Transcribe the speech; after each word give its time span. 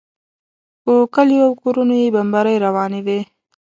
پر 0.83 0.99
کلیو 1.15 1.41
او 1.47 1.51
کورونو 1.61 1.93
یې 2.01 2.13
بمبارۍ 2.15 2.55
روانې 2.65 2.99
وې. 3.05 3.19